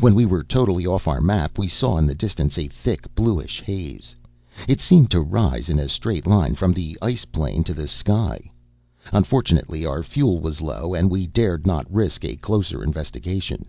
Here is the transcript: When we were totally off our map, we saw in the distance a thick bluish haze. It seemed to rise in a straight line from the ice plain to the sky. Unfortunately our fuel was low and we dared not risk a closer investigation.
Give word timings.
When 0.00 0.14
we 0.14 0.26
were 0.26 0.44
totally 0.44 0.84
off 0.86 1.08
our 1.08 1.22
map, 1.22 1.56
we 1.56 1.66
saw 1.66 1.96
in 1.96 2.06
the 2.06 2.14
distance 2.14 2.58
a 2.58 2.68
thick 2.68 3.06
bluish 3.14 3.62
haze. 3.62 4.14
It 4.68 4.82
seemed 4.82 5.10
to 5.12 5.22
rise 5.22 5.70
in 5.70 5.78
a 5.78 5.88
straight 5.88 6.26
line 6.26 6.56
from 6.56 6.74
the 6.74 6.98
ice 7.00 7.24
plain 7.24 7.64
to 7.64 7.72
the 7.72 7.88
sky. 7.88 8.52
Unfortunately 9.14 9.86
our 9.86 10.02
fuel 10.02 10.40
was 10.40 10.60
low 10.60 10.92
and 10.92 11.10
we 11.10 11.26
dared 11.26 11.66
not 11.66 11.90
risk 11.90 12.22
a 12.22 12.36
closer 12.36 12.84
investigation. 12.84 13.64